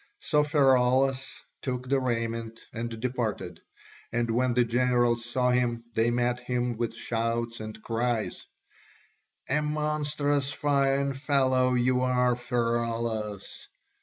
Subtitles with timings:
[0.19, 3.59] So Pheraulas took the raiment and departed,
[4.11, 8.47] and when the generals saw him, they met him with shouts and cries,
[9.47, 13.67] "A monstrous fine fellow you are, Pheraulas!"